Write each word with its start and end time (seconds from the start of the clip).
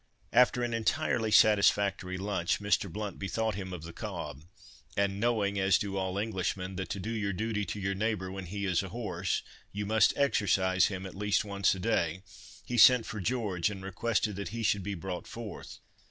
After 0.33 0.63
an 0.63 0.73
entirely 0.73 1.29
satisfactory 1.29 2.17
lunch, 2.17 2.59
Mr. 2.59 2.91
Blount 2.91 3.19
bethought 3.19 3.53
him 3.53 3.71
of 3.71 3.83
the 3.83 3.93
cob—and 3.93 5.19
knowing, 5.19 5.59
as 5.59 5.77
do 5.77 5.95
all 5.95 6.17
Englishmen, 6.17 6.75
that 6.77 6.89
to 6.89 6.99
do 6.99 7.11
your 7.11 7.33
duty 7.33 7.65
to 7.65 7.79
your 7.79 7.93
neighbour 7.93 8.31
when 8.31 8.47
he 8.47 8.65
is 8.65 8.81
a 8.81 8.89
horse, 8.89 9.43
you 9.71 9.85
must 9.85 10.17
exercise 10.17 10.87
him 10.87 11.05
at 11.05 11.13
least 11.13 11.45
once 11.45 11.75
a 11.75 11.79
day, 11.79 12.23
he 12.65 12.79
sent 12.79 13.05
for 13.05 13.21
George, 13.21 13.69
and 13.69 13.83
requested 13.85 14.37
that 14.37 14.49
he 14.49 14.63
should 14.63 14.81
be 14.81 14.95
brought 14.95 15.27
forth. 15.27 15.77